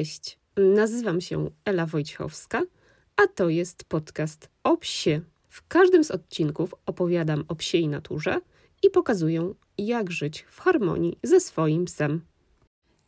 Cześć, 0.00 0.38
nazywam 0.56 1.20
się 1.20 1.50
Ela 1.64 1.86
Wojciechowska, 1.86 2.62
a 3.16 3.26
to 3.26 3.48
jest 3.48 3.84
podcast 3.84 4.48
o 4.64 4.76
psie. 4.76 5.20
W 5.48 5.68
każdym 5.68 6.04
z 6.04 6.10
odcinków 6.10 6.74
opowiadam 6.86 7.44
o 7.48 7.54
psiej 7.54 7.88
naturze 7.88 8.40
i 8.82 8.90
pokazuję, 8.90 9.54
jak 9.78 10.10
żyć 10.10 10.42
w 10.42 10.60
harmonii 10.60 11.18
ze 11.22 11.40
swoim 11.40 11.84
psem. 11.84 12.20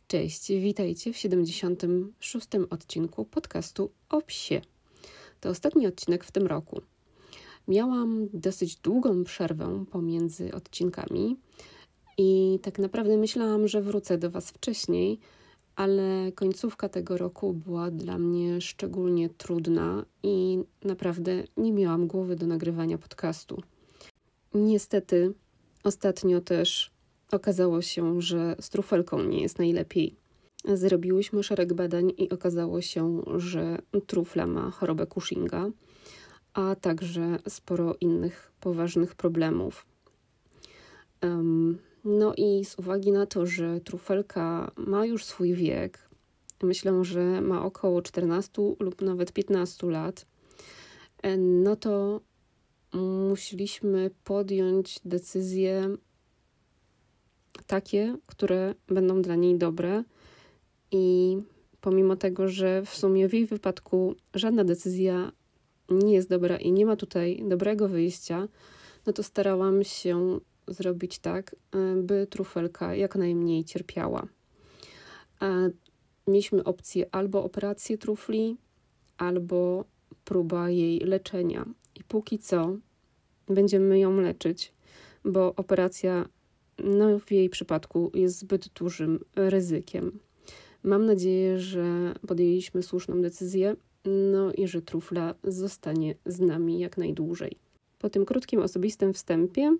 Cześć, 0.07 0.47
witajcie 0.47 1.13
w 1.13 1.17
76. 1.17 2.47
odcinku 2.69 3.25
podcastu 3.25 3.91
o 4.09 4.21
psie. 4.21 4.61
To 5.39 5.49
ostatni 5.49 5.87
odcinek 5.87 6.23
w 6.23 6.31
tym 6.31 6.47
roku. 6.47 6.81
Miałam 7.67 8.27
dosyć 8.33 8.75
długą 8.75 9.23
przerwę 9.23 9.85
pomiędzy 9.91 10.53
odcinkami 10.53 11.37
i 12.17 12.59
tak 12.61 12.79
naprawdę 12.79 13.17
myślałam, 13.17 13.67
że 13.67 13.81
wrócę 13.81 14.17
do 14.17 14.31
Was 14.31 14.51
wcześniej, 14.51 15.19
ale 15.75 16.31
końcówka 16.31 16.89
tego 16.89 17.17
roku 17.17 17.53
była 17.53 17.91
dla 17.91 18.17
mnie 18.17 18.61
szczególnie 18.61 19.29
trudna 19.29 20.05
i 20.23 20.59
naprawdę 20.83 21.43
nie 21.57 21.73
miałam 21.73 22.07
głowy 22.07 22.35
do 22.35 22.47
nagrywania 22.47 22.97
podcastu. 22.97 23.63
Niestety, 24.53 25.33
ostatnio 25.83 26.41
też 26.41 26.91
okazało 27.31 27.81
się, 27.81 28.21
że 28.21 28.55
z 28.61 28.69
trufelką 28.69 29.23
nie 29.23 29.41
jest 29.41 29.59
najlepiej. 29.59 30.15
Zrobiłyśmy 30.65 31.43
szereg 31.43 31.73
badań 31.73 32.13
i 32.17 32.29
okazało 32.29 32.81
się, 32.81 33.21
że 33.35 33.77
trufla 34.07 34.47
ma 34.47 34.71
chorobę 34.71 35.07
Cushinga, 35.07 35.69
a 36.53 36.75
także 36.75 37.39
sporo 37.49 37.95
innych 38.01 38.51
poważnych 38.59 39.15
problemów. 39.15 39.85
Um, 41.23 41.77
no 42.03 42.33
i 42.37 42.65
z 42.65 42.79
uwagi 42.79 43.11
na 43.11 43.25
to, 43.25 43.45
że 43.45 43.81
trufelka 43.81 44.71
ma 44.77 45.05
już 45.05 45.25
swój 45.25 45.53
wiek, 45.53 46.09
myślę, 46.63 47.03
że 47.03 47.41
ma 47.41 47.65
około 47.65 48.01
14 48.01 48.61
lub 48.79 49.01
nawet 49.01 49.31
15 49.31 49.87
lat, 49.87 50.25
e, 51.21 51.37
no 51.37 51.75
to 51.75 52.21
musieliśmy 53.29 54.11
podjąć 54.23 54.99
decyzje 55.05 55.97
takie, 57.67 58.17
które 58.25 58.75
będą 58.87 59.21
dla 59.21 59.35
niej 59.35 59.57
dobre. 59.57 60.03
I 60.91 61.37
pomimo 61.81 62.15
tego, 62.15 62.47
że 62.47 62.85
w 62.85 62.95
sumie 62.95 63.29
w 63.29 63.33
jej 63.33 63.45
wypadku 63.45 64.15
żadna 64.33 64.63
decyzja 64.63 65.31
nie 65.89 66.13
jest 66.13 66.29
dobra 66.29 66.57
i 66.57 66.71
nie 66.71 66.85
ma 66.85 66.95
tutaj 66.95 67.43
dobrego 67.47 67.87
wyjścia, 67.87 68.47
no 69.05 69.13
to 69.13 69.23
starałam 69.23 69.83
się 69.83 70.39
zrobić 70.67 71.19
tak, 71.19 71.55
e, 71.71 71.95
by 71.95 72.27
trufelka 72.27 72.95
jak 72.95 73.15
najmniej 73.15 73.63
cierpiała. 73.63 74.27
Mieliśmy 76.27 76.63
opcję 76.63 77.05
albo 77.11 77.43
operację 77.43 77.97
trufli, 77.97 78.57
albo 79.17 79.85
próba 80.25 80.69
jej 80.69 80.99
leczenia. 80.99 81.65
I 81.95 82.03
póki 82.03 82.39
co 82.39 82.77
będziemy 83.47 83.99
ją 83.99 84.19
leczyć, 84.19 84.73
bo 85.25 85.55
operacja 85.55 86.29
no, 86.79 87.19
w 87.19 87.31
jej 87.31 87.49
przypadku 87.49 88.11
jest 88.13 88.39
zbyt 88.39 88.67
dużym 88.67 89.19
ryzykiem. 89.35 90.19
Mam 90.83 91.05
nadzieję, 91.05 91.59
że 91.59 92.13
podjęliśmy 92.27 92.83
słuszną 92.83 93.21
decyzję, 93.21 93.75
no 94.05 94.53
i 94.53 94.67
że 94.67 94.81
trufla 94.81 95.35
zostanie 95.43 96.15
z 96.25 96.39
nami 96.39 96.79
jak 96.79 96.97
najdłużej. 96.97 97.57
Po 97.99 98.09
tym 98.09 98.25
krótkim 98.25 98.61
osobistym 98.61 99.13
wstępie 99.13 99.77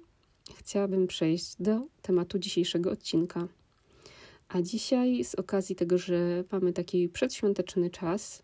chciałabym 0.55 1.07
przejść 1.07 1.55
do 1.59 1.81
tematu 2.01 2.39
dzisiejszego 2.39 2.91
odcinka. 2.91 3.47
A 4.49 4.61
dzisiaj, 4.61 5.23
z 5.23 5.35
okazji 5.35 5.75
tego, 5.75 5.97
że 5.97 6.43
mamy 6.51 6.73
taki 6.73 7.09
przedświąteczny 7.09 7.89
czas, 7.89 8.43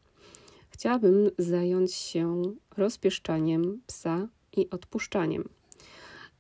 chciałabym 0.70 1.32
zająć 1.38 1.94
się 1.94 2.42
rozpieszczaniem 2.78 3.82
psa 3.88 4.28
i 4.58 4.70
odpuszczaniem, 4.70 5.50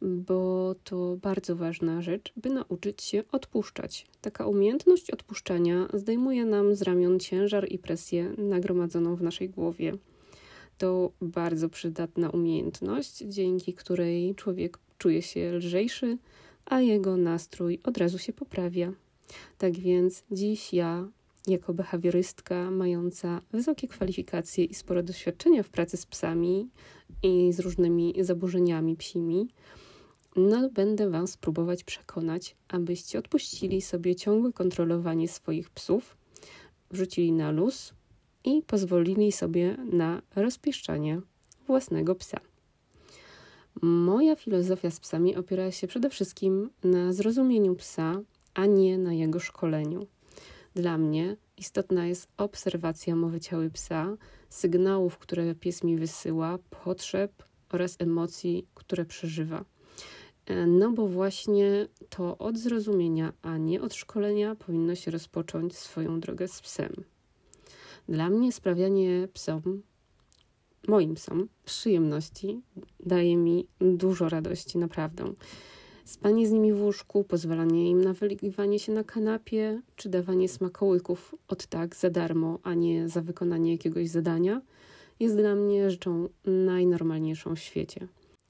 bo 0.01 0.75
to 0.83 1.17
bardzo 1.21 1.55
ważna 1.55 2.01
rzecz, 2.01 2.33
by 2.37 2.49
nauczyć 2.49 3.03
się 3.03 3.23
odpuszczać. 3.31 4.05
Taka 4.21 4.45
umiejętność 4.45 5.11
odpuszczania 5.11 5.87
zdejmuje 5.93 6.45
nam 6.45 6.75
z 6.75 6.81
ramion 6.81 7.19
ciężar 7.19 7.71
i 7.71 7.77
presję 7.77 8.33
nagromadzoną 8.37 9.15
w 9.15 9.21
naszej 9.21 9.49
głowie. 9.49 9.97
To 10.79 11.11
bardzo 11.21 11.69
przydatna 11.69 12.29
umiejętność, 12.29 13.17
dzięki 13.17 13.73
której 13.73 14.35
człowiek 14.35 14.77
czuje 14.97 15.21
się 15.21 15.51
lżejszy, 15.51 16.17
a 16.65 16.81
jego 16.81 17.17
nastrój 17.17 17.79
od 17.83 17.97
razu 17.97 18.17
się 18.17 18.33
poprawia. 18.33 18.93
Tak 19.57 19.73
więc 19.73 20.23
dziś 20.31 20.73
ja, 20.73 21.07
jako 21.47 21.73
behawiorystka 21.73 22.71
mająca 22.71 23.41
wysokie 23.51 23.87
kwalifikacje 23.87 24.65
i 24.65 24.73
sporo 24.73 25.03
doświadczenia 25.03 25.63
w 25.63 25.69
pracy 25.69 25.97
z 25.97 26.05
psami 26.05 26.69
i 27.23 27.53
z 27.53 27.59
różnymi 27.59 28.13
zaburzeniami 28.19 28.95
psimi, 28.95 29.47
no, 30.35 30.69
będę 30.69 31.09
Was 31.09 31.37
próbować 31.37 31.83
przekonać, 31.83 32.55
abyście 32.67 33.19
odpuścili 33.19 33.81
sobie 33.81 34.15
ciągłe 34.15 34.53
kontrolowanie 34.53 35.27
swoich 35.27 35.69
psów, 35.69 36.17
wrzucili 36.91 37.31
na 37.31 37.51
luz 37.51 37.93
i 38.43 38.61
pozwolili 38.61 39.31
sobie 39.31 39.77
na 39.91 40.21
rozpieszczanie 40.35 41.21
własnego 41.67 42.15
psa. 42.15 42.39
Moja 43.81 44.35
filozofia 44.35 44.91
z 44.91 44.99
psami 44.99 45.35
opiera 45.35 45.71
się 45.71 45.87
przede 45.87 46.09
wszystkim 46.09 46.69
na 46.83 47.13
zrozumieniu 47.13 47.75
psa, 47.75 48.21
a 48.53 48.65
nie 48.65 48.97
na 48.97 49.13
jego 49.13 49.39
szkoleniu. 49.39 50.07
Dla 50.75 50.97
mnie 50.97 51.35
istotna 51.57 52.07
jest 52.07 52.27
obserwacja 52.37 53.15
mowy 53.15 53.39
ciała 53.39 53.69
psa, 53.73 54.17
sygnałów, 54.49 55.17
które 55.17 55.55
pies 55.55 55.83
mi 55.83 55.97
wysyła, 55.97 56.59
potrzeb 56.83 57.43
oraz 57.69 57.95
emocji, 57.99 58.67
które 58.73 59.05
przeżywa. 59.05 59.65
E, 60.45 60.67
no 60.67 60.91
bo 60.91 61.07
właśnie 61.07 61.87
to 62.09 62.37
od 62.37 62.57
zrozumienia, 62.57 63.33
a 63.41 63.57
nie 63.57 63.81
od 63.81 63.93
szkolenia 63.93 64.55
powinno 64.55 64.95
się 64.95 65.11
rozpocząć 65.11 65.77
swoją 65.77 66.19
drogę 66.19 66.47
z 66.47 66.61
psem. 66.61 67.03
Dla 68.09 68.29
mnie 68.29 68.51
sprawianie 68.51 69.27
psom 69.33 69.81
moim 70.87 71.15
psom 71.15 71.47
przyjemności, 71.65 72.61
daje 73.05 73.37
mi 73.37 73.67
dużo 73.81 74.29
radości, 74.29 74.77
naprawdę. 74.77 75.33
Spanie 76.05 76.47
z 76.47 76.51
nimi 76.51 76.73
w 76.73 76.81
łóżku, 76.81 77.23
pozwalanie 77.23 77.89
im 77.89 78.01
na 78.01 78.13
wyligiwanie 78.13 78.79
się 78.79 78.91
na 78.91 79.03
kanapie, 79.03 79.81
czy 79.95 80.09
dawanie 80.09 80.49
smakołyków 80.49 81.35
od 81.47 81.67
tak 81.67 81.95
za 81.95 82.09
darmo, 82.09 82.59
a 82.63 82.73
nie 82.73 83.09
za 83.09 83.21
wykonanie 83.21 83.71
jakiegoś 83.71 84.09
zadania, 84.09 84.61
jest 85.19 85.35
dla 85.35 85.55
mnie 85.55 85.91
rzeczą 85.91 86.29
najnormalniejszą 86.45 87.55
w 87.55 87.59
świecie. 87.59 88.07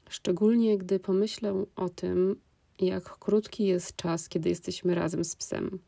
Szczególnie 0.09 0.77
gdy 0.77 0.99
pomyślę 0.99 1.65
o 1.75 1.89
tym, 1.89 2.35
jak 2.79 3.17
krótki 3.17 3.65
jest 3.65 3.95
czas, 3.95 4.29
kiedy 4.29 4.49
jesteśmy 4.49 4.95
razem 4.95 5.23
z 5.23 5.35
psem. 5.35 5.79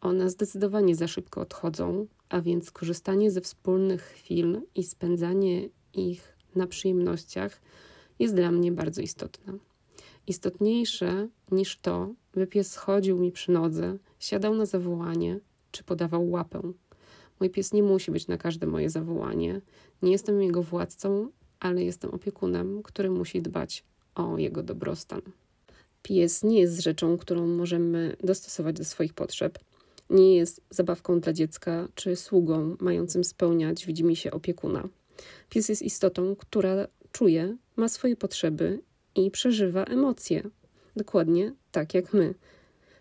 One 0.00 0.30
zdecydowanie 0.30 0.96
za 0.96 1.08
szybko 1.08 1.40
odchodzą, 1.40 2.06
a 2.34 2.40
więc 2.40 2.70
korzystanie 2.70 3.30
ze 3.30 3.40
wspólnych 3.40 4.02
chwil 4.02 4.60
i 4.74 4.82
spędzanie 4.82 5.68
ich 5.92 6.36
na 6.54 6.66
przyjemnościach 6.66 7.60
jest 8.18 8.34
dla 8.34 8.50
mnie 8.50 8.72
bardzo 8.72 9.02
istotne. 9.02 9.52
Istotniejsze 10.26 11.28
niż 11.50 11.78
to, 11.78 12.14
by 12.34 12.46
pies 12.46 12.72
schodził 12.72 13.18
mi 13.18 13.32
przy 13.32 13.52
nodze, 13.52 13.98
siadał 14.18 14.54
na 14.54 14.66
zawołanie 14.66 15.40
czy 15.70 15.84
podawał 15.84 16.30
łapę. 16.30 16.72
Mój 17.40 17.50
pies 17.50 17.72
nie 17.72 17.82
musi 17.82 18.10
być 18.10 18.26
na 18.28 18.36
każde 18.36 18.66
moje 18.66 18.90
zawołanie. 18.90 19.60
Nie 20.02 20.12
jestem 20.12 20.42
jego 20.42 20.62
władcą, 20.62 21.28
ale 21.60 21.84
jestem 21.84 22.10
opiekunem, 22.10 22.82
który 22.82 23.10
musi 23.10 23.42
dbać 23.42 23.84
o 24.14 24.38
jego 24.38 24.62
dobrostan. 24.62 25.20
Pies 26.02 26.42
nie 26.42 26.60
jest 26.60 26.80
rzeczą, 26.80 27.16
którą 27.18 27.46
możemy 27.46 28.16
dostosować 28.22 28.76
do 28.76 28.84
swoich 28.84 29.14
potrzeb 29.14 29.58
nie 30.10 30.36
jest 30.36 30.60
zabawką 30.70 31.20
dla 31.20 31.32
dziecka 31.32 31.88
czy 31.94 32.16
sługą 32.16 32.76
mającym 32.80 33.24
spełniać 33.24 33.86
widzimy 33.86 34.16
się 34.16 34.30
opiekuna. 34.30 34.88
Pies 35.50 35.68
jest 35.68 35.82
istotą, 35.82 36.36
która 36.36 36.88
czuje, 37.12 37.56
ma 37.76 37.88
swoje 37.88 38.16
potrzeby 38.16 38.82
i 39.14 39.30
przeżywa 39.30 39.84
emocje. 39.84 40.42
Dokładnie 40.96 41.52
tak 41.72 41.94
jak 41.94 42.12
my. 42.12 42.34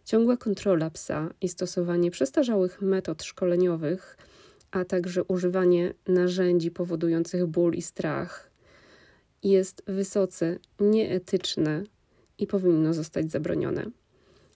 Ciągła 0.05 0.37
kontrola 0.37 0.89
psa 0.89 1.33
i 1.41 1.49
stosowanie 1.49 2.11
przestarzałych 2.11 2.81
metod 2.81 3.23
szkoleniowych, 3.23 4.17
a 4.71 4.85
także 4.85 5.23
używanie 5.23 5.93
narzędzi 6.07 6.71
powodujących 6.71 7.45
ból 7.45 7.73
i 7.73 7.81
strach 7.81 8.51
jest 9.43 9.83
wysoce 9.87 10.59
nieetyczne 10.79 11.83
i 12.37 12.47
powinno 12.47 12.93
zostać 12.93 13.31
zabronione. 13.31 13.91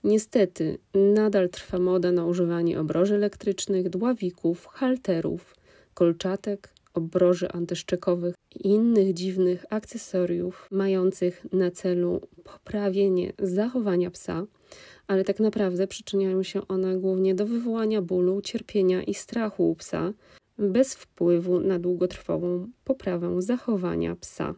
Niestety, 0.08 0.78
nadal 0.94 1.50
trwa 1.50 1.80
moda 1.80 2.12
na 2.12 2.26
używanie 2.26 2.80
obroży 2.80 3.16
elektrycznych, 3.16 3.90
dławików, 3.90 4.66
halterów, 4.66 5.56
kolczatek, 5.94 6.70
obroży 6.94 7.52
antyszczekowych 7.52 8.36
i 8.56 8.68
innych 8.68 9.14
dziwnych 9.14 9.66
akcesoriów 9.70 10.68
mających 10.72 11.46
na 11.54 11.72
celu 11.72 12.22
poprawienie 12.44 13.34
zachowania 13.40 14.12
psa, 14.12 14.46
ale 15.08 15.24
tak 15.24 15.40
naprawdę 15.40 15.88
przyczyniają 15.88 16.44
się 16.44 16.68
one 16.68 16.98
głównie 16.98 17.36
do 17.36 17.46
wywołania 17.46 18.02
bólu, 18.02 18.42
cierpienia 18.42 19.04
i 19.04 19.14
strachu 19.14 19.70
u 19.72 19.76
psa, 19.76 20.14
bez 20.58 20.96
wpływu 20.96 21.60
na 21.60 21.80
długotrwałą 21.80 22.68
poprawę 22.84 23.42
zachowania 23.42 24.16
psa. 24.16 24.56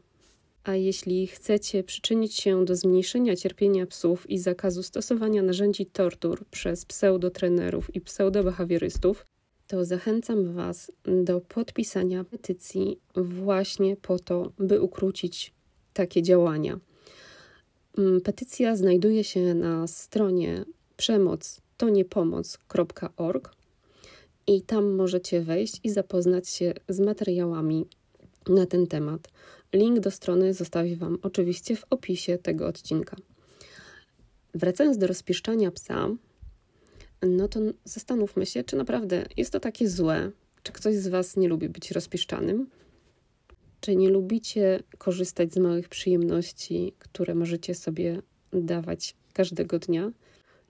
A 0.64 0.76
jeśli 0.76 1.28
chcecie 1.28 1.84
przyczynić 1.84 2.36
się 2.36 2.66
do 2.66 2.76
zmniejszenia 2.76 3.36
cierpienia 3.36 3.86
psów 3.86 4.30
i 4.30 4.40
zakazu 4.40 4.84
stosowania 4.84 5.44
narzędzi 5.44 5.86
tortur 5.86 6.46
przez 6.46 6.86
pseudotrenerów 6.86 7.96
i 7.96 8.02
pseudobehawiorystów, 8.02 9.26
to 9.68 9.86
zachęcam 9.86 10.54
Was 10.54 10.92
do 11.24 11.42
podpisania 11.42 12.24
petycji 12.24 13.00
właśnie 13.16 13.96
po 13.96 14.20
to, 14.20 14.52
by 14.58 14.82
ukrócić 14.82 15.54
takie 15.94 16.22
działania. 16.22 16.80
Mm, 17.98 18.22
petycja 18.22 18.76
znajduje 18.76 19.24
się 19.24 19.54
na 19.54 19.88
stronie 19.88 20.66
przemoc 20.98 21.62
to 21.78 21.90
niepomoc.org 21.90 23.56
i 24.48 24.62
tam 24.62 24.96
możecie 24.96 25.42
wejść 25.42 25.80
i 25.84 25.90
zapoznać 25.90 26.50
się 26.50 26.74
z 26.90 27.00
materiałami 27.00 27.86
na 28.48 28.66
ten 28.66 28.88
temat. 28.88 29.30
Link 29.74 30.00
do 30.00 30.12
strony 30.12 30.54
zostawię 30.54 30.96
Wam 30.96 31.18
oczywiście 31.22 31.76
w 31.76 31.86
opisie 31.90 32.38
tego 32.38 32.68
odcinka. 32.68 33.18
Wracając 34.54 34.98
do 34.98 35.08
rozpieszczania 35.08 35.72
psa, 35.72 36.10
no 37.22 37.48
to 37.48 37.60
zastanówmy 37.84 38.46
się, 38.46 38.64
czy 38.64 38.76
naprawdę 38.76 39.26
jest 39.38 39.52
to 39.52 39.60
takie 39.60 39.90
złe. 39.90 40.32
Czy 40.64 40.72
ktoś 40.72 40.96
z 40.96 41.08
Was 41.08 41.38
nie 41.38 41.48
lubi 41.48 41.70
być 41.70 41.92
rozpieszczanym? 41.92 42.70
Czy 43.82 43.96
nie 43.96 44.10
lubicie 44.10 44.84
korzystać 44.98 45.54
z 45.54 45.58
małych 45.58 45.90
przyjemności, 45.90 46.94
które 47.00 47.36
możecie 47.36 47.76
sobie 47.76 48.22
dawać 48.54 49.16
każdego 49.34 49.80
dnia? 49.80 50.12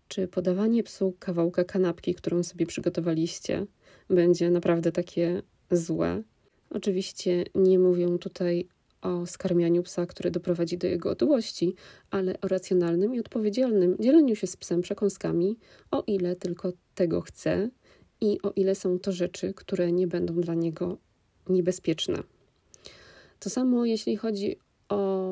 Czy 0.07 0.27
podawanie 0.27 0.83
psu 0.83 1.13
kawałka 1.19 1.63
kanapki, 1.63 2.15
którą 2.15 2.43
sobie 2.43 2.65
przygotowaliście, 2.65 3.65
będzie 4.09 4.51
naprawdę 4.51 4.91
takie 4.91 5.41
złe? 5.71 6.23
Oczywiście 6.69 7.45
nie 7.55 7.79
mówię 7.79 8.17
tutaj 8.17 8.67
o 9.01 9.25
skarmianiu 9.25 9.83
psa, 9.83 10.05
które 10.05 10.31
doprowadzi 10.31 10.77
do 10.77 10.87
jego 10.87 11.09
otyłości, 11.09 11.75
ale 12.11 12.41
o 12.41 12.47
racjonalnym 12.47 13.15
i 13.15 13.19
odpowiedzialnym 13.19 13.97
dzieleniu 13.99 14.35
się 14.35 14.47
z 14.47 14.57
psem 14.57 14.81
przekąskami, 14.81 15.57
o 15.91 16.03
ile 16.07 16.35
tylko 16.35 16.73
tego 16.95 17.21
chce 17.21 17.69
i 18.21 18.41
o 18.41 18.51
ile 18.55 18.75
są 18.75 18.99
to 18.99 19.11
rzeczy, 19.11 19.53
które 19.53 19.91
nie 19.91 20.07
będą 20.07 20.41
dla 20.41 20.53
niego 20.53 20.97
niebezpieczne. 21.49 22.23
To 23.39 23.49
samo 23.49 23.85
jeśli 23.85 24.17
chodzi 24.17 24.57
o 24.89 25.31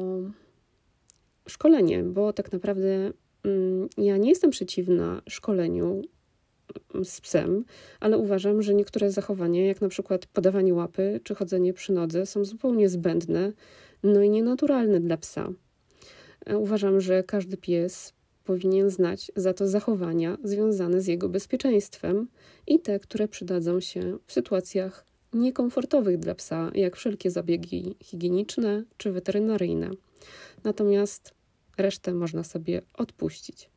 szkolenie, 1.47 2.03
bo 2.03 2.33
tak 2.33 2.51
naprawdę 2.51 3.11
mm, 3.43 3.89
ja 3.97 4.17
nie 4.17 4.29
jestem 4.29 4.49
przeciwna 4.49 5.21
szkoleniu 5.29 6.01
z 7.03 7.21
psem, 7.21 7.65
ale 7.99 8.17
uważam, 8.17 8.61
że 8.61 8.73
niektóre 8.73 9.11
zachowania, 9.11 9.65
jak 9.65 9.81
na 9.81 9.89
przykład 9.89 10.25
podawanie 10.25 10.73
łapy 10.73 11.19
czy 11.23 11.35
chodzenie 11.35 11.73
przy 11.73 11.93
nodze, 11.93 12.25
są 12.25 12.45
zupełnie 12.45 12.89
zbędne, 12.89 13.51
no 14.03 14.21
i 14.21 14.29
nienaturalne 14.29 14.99
dla 14.99 15.17
psa. 15.17 15.49
E, 16.45 16.57
uważam, 16.57 17.01
że 17.01 17.23
każdy 17.23 17.57
pies 17.57 18.13
powinien 18.43 18.89
znać 18.89 19.31
za 19.35 19.53
to 19.53 19.67
zachowania 19.67 20.37
związane 20.43 21.01
z 21.01 21.07
jego 21.07 21.29
bezpieczeństwem 21.29 22.27
i 22.67 22.79
te, 22.79 22.99
które 22.99 23.27
przydadzą 23.27 23.79
się 23.79 24.17
w 24.27 24.33
sytuacjach 24.33 25.05
niekomfortowych 25.33 26.17
dla 26.17 26.35
psa, 26.35 26.71
jak 26.75 26.95
wszelkie 26.95 27.31
zabiegi 27.31 27.95
higieniczne 28.03 28.83
czy 28.97 29.11
weterynaryjne. 29.11 29.89
Natomiast 30.63 31.33
resztę 31.77 32.13
można 32.13 32.43
sobie 32.43 32.81
odpuścić. 32.93 33.69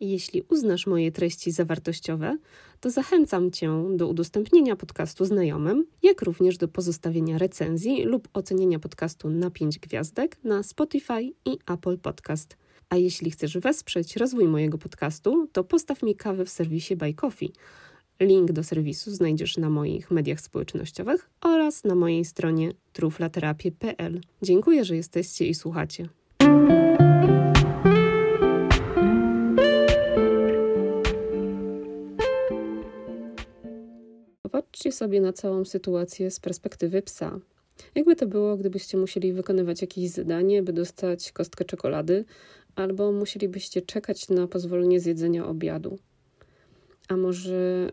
Jeśli 0.00 0.42
uznasz 0.48 0.86
moje 0.86 1.12
treści 1.12 1.50
zawartościowe, 1.50 2.36
to 2.80 2.90
zachęcam 2.90 3.50
Cię 3.50 3.84
do 3.96 4.08
udostępnienia 4.08 4.76
podcastu 4.76 5.24
znajomym, 5.24 5.86
jak 6.02 6.22
również 6.22 6.58
do 6.58 6.68
pozostawienia 6.68 7.38
recenzji 7.38 8.04
lub 8.04 8.28
ocenienia 8.32 8.78
podcastu 8.78 9.30
na 9.30 9.50
5 9.50 9.78
gwiazdek 9.78 10.44
na 10.44 10.62
Spotify 10.62 11.22
i 11.44 11.58
Apple 11.66 11.98
Podcast. 11.98 12.56
A 12.88 12.96
jeśli 12.96 13.30
chcesz 13.30 13.58
wesprzeć 13.58 14.16
rozwój 14.16 14.48
mojego 14.48 14.78
podcastu, 14.78 15.48
to 15.52 15.64
postaw 15.64 16.02
mi 16.02 16.16
kawę 16.16 16.44
w 16.44 16.50
serwisie 16.50 16.96
Buy 16.96 17.14
Coffee. 17.14 17.52
Link 18.20 18.52
do 18.52 18.64
serwisu 18.64 19.10
znajdziesz 19.10 19.56
na 19.56 19.70
moich 19.70 20.10
mediach 20.10 20.40
społecznościowych 20.40 21.30
oraz 21.40 21.84
na 21.84 21.94
mojej 21.94 22.24
stronie 22.24 22.72
truflaterapie.pl. 22.92 24.20
Dziękuję, 24.42 24.84
że 24.84 24.96
jesteście 24.96 25.46
i 25.46 25.54
słuchacie. 25.54 26.08
Popatrzcie 34.86 34.98
sobie 34.98 35.20
na 35.20 35.32
całą 35.32 35.64
sytuację 35.64 36.30
z 36.30 36.40
perspektywy 36.40 37.02
psa. 37.02 37.40
Jakby 37.94 38.16
to 38.16 38.26
było, 38.26 38.56
gdybyście 38.56 38.98
musieli 38.98 39.32
wykonywać 39.32 39.80
jakieś 39.80 40.10
zadanie, 40.10 40.62
by 40.62 40.72
dostać 40.72 41.32
kostkę 41.32 41.64
czekolady, 41.64 42.24
albo 42.76 43.12
musielibyście 43.12 43.82
czekać 43.82 44.28
na 44.28 44.46
pozwolenie 44.46 45.00
z 45.00 45.06
jedzenia 45.06 45.46
obiadu. 45.46 45.98
A 47.08 47.16
może 47.16 47.90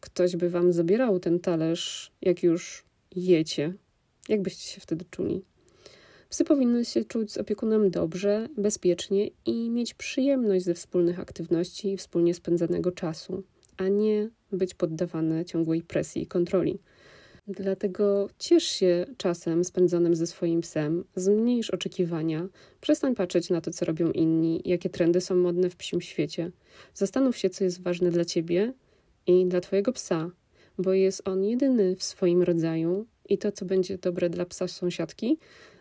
ktoś 0.00 0.36
by 0.36 0.50
wam 0.50 0.72
zabierał 0.72 1.20
ten 1.20 1.40
talerz, 1.40 2.12
jak 2.22 2.42
już 2.42 2.84
jecie? 3.16 3.74
Jak 4.28 4.42
byście 4.42 4.74
się 4.74 4.80
wtedy 4.80 5.04
czuli? 5.10 5.42
Psy 6.28 6.44
powinny 6.44 6.84
się 6.84 7.04
czuć 7.04 7.32
z 7.32 7.38
opiekunem 7.38 7.90
dobrze, 7.90 8.48
bezpiecznie 8.56 9.30
i 9.46 9.70
mieć 9.70 9.94
przyjemność 9.94 10.64
ze 10.64 10.74
wspólnych 10.74 11.20
aktywności 11.20 11.92
i 11.92 11.96
wspólnie 11.96 12.34
spędzanego 12.34 12.92
czasu, 12.92 13.42
a 13.76 13.88
nie 13.88 14.30
być 14.52 14.74
poddawane 14.74 15.44
ciągłej 15.44 15.82
presji 15.82 16.22
i 16.22 16.26
kontroli. 16.26 16.78
Dlatego 17.48 18.28
ciesz 18.38 18.64
się 18.64 19.06
czasem 19.16 19.64
spędzonym 19.64 20.14
ze 20.14 20.26
swoim 20.26 20.60
psem, 20.60 21.04
zmniejsz 21.16 21.70
oczekiwania, 21.70 22.48
przestań 22.80 23.14
patrzeć 23.14 23.50
na 23.50 23.60
to, 23.60 23.70
co 23.70 23.84
robią 23.84 24.10
inni, 24.10 24.62
jakie 24.64 24.90
trendy 24.90 25.20
są 25.20 25.36
modne 25.36 25.70
w 25.70 25.76
psim 25.76 26.00
świecie. 26.00 26.50
Zastanów 26.94 27.36
się, 27.36 27.50
co 27.50 27.64
jest 27.64 27.82
ważne 27.82 28.10
dla 28.10 28.24
ciebie 28.24 28.72
i 29.26 29.46
dla 29.46 29.60
twojego 29.60 29.92
psa, 29.92 30.30
bo 30.78 30.92
jest 30.92 31.28
on 31.28 31.44
jedyny 31.44 31.96
w 31.96 32.04
swoim 32.04 32.42
rodzaju 32.42 33.06
i 33.28 33.38
to, 33.38 33.52
co 33.52 33.64
będzie 33.64 33.98
dobre 33.98 34.30
dla 34.30 34.44
psa 34.44 34.68
sąsiadki, 34.68 35.38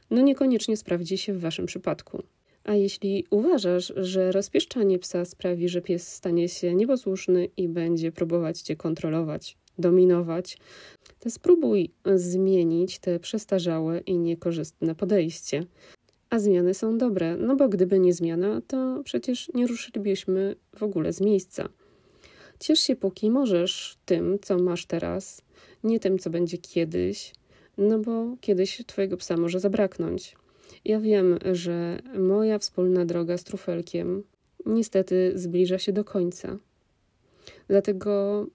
no 0.10 0.22
niekoniecznie 0.22 0.78
sprawdzi 0.78 1.18
się 1.18 1.34
w 1.34 1.40
waszym 1.40 1.66
przypadku. 1.66 2.24
A 2.66 2.76
jeśli 2.76 3.26
uważasz, 3.30 3.94
że 3.96 4.32
rozpieszczanie 4.32 5.00
psa 5.00 5.26
sprawi, 5.26 5.70
że 5.70 5.82
pies 5.82 6.14
stanie 6.14 6.50
się 6.50 6.76
nieposłuszny 6.76 7.50
i 7.58 7.68
będzie 7.68 8.12
próbować 8.12 8.62
cię 8.62 8.76
kontrolować, 8.76 9.58
dominować, 9.78 10.58
to 11.20 11.30
spróbuj 11.30 11.92
zmienić 12.16 13.00
te 13.00 13.20
przestarzałe 13.20 14.00
i 14.00 14.18
niekorzystne 14.18 14.96
podejście. 14.96 15.64
A 16.30 16.40
zmiany 16.40 16.74
są 16.74 16.98
dobre, 16.98 17.38
no 17.38 17.56
bo 17.56 17.70
gdyby 17.70 18.00
nie 18.00 18.14
zmiana, 18.14 18.62
to 18.68 19.02
przecież 19.04 19.52
nie 19.54 19.68
ruszylibyśmy 19.68 20.56
w 20.78 20.84
ogóle 20.84 21.14
z 21.14 21.22
miejsca. 21.22 21.70
Ciesz 22.60 22.80
się 22.80 22.96
póki 22.96 23.32
możesz 23.32 23.98
tym, 24.06 24.38
co 24.42 24.58
masz 24.58 24.86
teraz, 24.86 25.42
nie 25.84 26.00
tym, 26.00 26.20
co 26.20 26.30
będzie 26.30 26.58
kiedyś, 26.58 27.34
no 27.78 28.00
bo 28.00 28.38
kiedyś 28.42 28.82
twojego 28.88 29.18
psa 29.18 29.38
może 29.38 29.60
zabraknąć. 29.60 30.36
Ja 30.86 31.00
wiem, 31.00 31.40
że 31.52 32.00
moja 32.20 32.60
wspólna 32.60 33.06
droga 33.06 33.38
z 33.38 33.44
trufelkiem 33.44 34.24
niestety 34.66 35.32
zbliża 35.36 35.78
się 35.78 35.94
do 35.94 36.04
końca. 36.04 36.58
Dlatego 37.68 38.46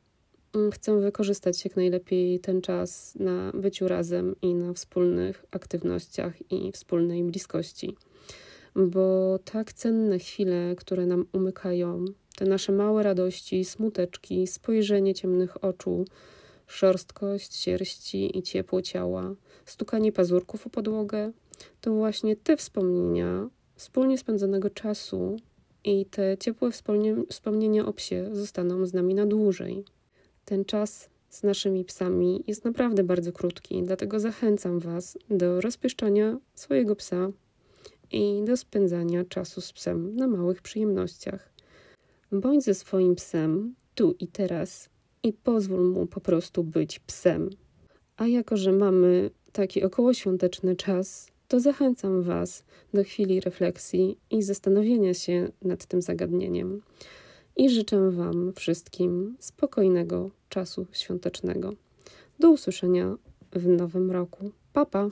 mm, 0.55 0.71
chcę 0.71 1.01
wykorzystać 1.01 1.65
jak 1.65 1.77
najlepiej 1.77 2.41
ten 2.41 2.63
czas 2.63 3.15
na 3.15 3.53
byciu 3.55 3.89
razem 3.89 4.37
i 4.43 4.55
na 4.55 4.73
wspólnych 4.73 5.45
aktywnościach 5.51 6.53
i 6.53 6.73
wspólnej 6.73 7.25
bliskości. 7.25 7.97
Bo 8.77 9.39
tak 9.45 9.73
cenne 9.73 10.19
chwile, 10.19 10.75
które 10.77 11.07
nam 11.07 11.27
umykają, 11.33 12.05
te 12.37 12.45
nasze 12.45 12.73
małe 12.73 13.03
radości, 13.03 13.65
smuteczki, 13.65 14.47
spojrzenie 14.47 15.15
ciemnych 15.15 15.65
oczu, 15.65 16.05
szorstkość 16.67 17.55
sierści 17.55 18.39
i 18.39 18.43
ciepło 18.43 18.83
ciała, 18.83 19.35
stukanie 19.65 20.13
pazurków 20.13 20.67
o 20.67 20.71
podłogę, 20.71 21.33
to 21.81 21.95
właśnie 21.95 22.37
te 22.37 22.57
wspomnienia 22.57 23.49
wspólnie 23.75 24.19
spędzonego 24.19 24.71
czasu 24.71 25.37
i 25.85 26.07
te 26.07 26.39
ciepłe 26.39 26.71
wspomnienia 27.29 27.87
o 27.87 27.93
psie 27.93 28.29
zostaną 28.33 28.87
z 28.87 28.95
nami 28.95 29.15
na 29.15 29.27
dłużej. 29.27 29.85
Ten 30.45 30.65
czas 30.65 31.11
z 31.31 31.43
naszymi 31.43 31.85
psami 31.85 32.45
jest 32.47 32.65
naprawdę 32.65 33.05
bardzo 33.05 33.33
krótki, 33.33 33.83
dlatego 33.83 34.21
zachęcam 34.21 34.79
Was 34.79 35.19
do 35.31 35.61
rozpieszczania 35.61 36.39
swojego 36.55 36.97
psa 36.97 37.31
i 38.13 38.43
do 38.45 38.57
spędzania 38.57 39.25
czasu 39.25 39.61
z 39.61 39.73
psem 39.73 40.17
na 40.17 40.27
małych 40.27 40.63
przyjemnościach. 40.63 41.53
Bądź 42.33 42.65
ze 42.65 42.75
swoim 42.75 43.15
psem 43.15 43.75
tu 43.95 44.15
i 44.19 44.29
teraz 44.29 44.89
i 45.23 45.33
pozwól 45.33 45.91
mu 45.91 46.07
po 46.07 46.21
prostu 46.21 46.65
być 46.65 46.99
psem 46.99 47.51
A 48.17 48.27
jako, 48.27 48.57
że 48.57 48.73
mamy 48.73 49.31
taki 49.53 49.83
okołoświąteczny 49.83 50.77
czas, 50.77 51.30
to 51.51 51.61
zachęcam 51.61 52.23
Was 52.23 52.65
do 52.95 53.05
chwili 53.05 53.41
refleksji 53.41 54.19
i 54.31 54.43
zastanowienia 54.43 55.15
się 55.15 55.49
nad 55.63 55.87
tym 55.87 56.03
zagadnieniem. 56.03 56.83
I 57.57 57.71
życzę 57.71 58.11
Wam 58.11 58.53
wszystkim 58.57 59.37
spokojnego 59.41 60.31
czasu 60.49 60.87
świątecznego. 60.93 61.73
Do 62.39 62.51
usłyszenia 62.51 63.17
w 63.53 63.67
nowym 63.67 64.11
roku. 64.11 64.51
Pa 64.73 64.87
pa! 64.87 65.11